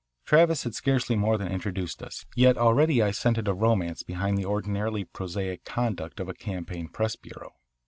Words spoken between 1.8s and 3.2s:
us, yet already I